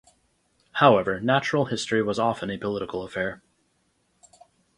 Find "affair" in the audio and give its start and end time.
3.03-3.43